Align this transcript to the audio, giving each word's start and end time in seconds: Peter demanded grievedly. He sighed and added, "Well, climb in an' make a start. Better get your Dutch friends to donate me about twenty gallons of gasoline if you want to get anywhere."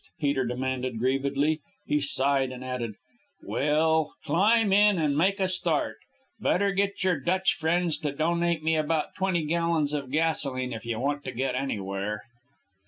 Peter 0.19 0.43
demanded 0.47 0.97
grievedly. 0.99 1.59
He 1.85 2.01
sighed 2.01 2.51
and 2.51 2.65
added, 2.65 2.95
"Well, 3.43 4.15
climb 4.25 4.73
in 4.73 4.97
an' 4.97 5.15
make 5.15 5.39
a 5.39 5.47
start. 5.47 5.97
Better 6.39 6.71
get 6.71 7.03
your 7.03 7.19
Dutch 7.19 7.53
friends 7.53 7.99
to 7.99 8.11
donate 8.11 8.63
me 8.63 8.75
about 8.75 9.13
twenty 9.13 9.43
gallons 9.45 9.93
of 9.93 10.09
gasoline 10.09 10.73
if 10.73 10.87
you 10.87 10.99
want 10.99 11.23
to 11.25 11.31
get 11.31 11.53
anywhere." 11.53 12.23